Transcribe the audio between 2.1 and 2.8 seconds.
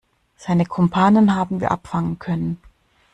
können.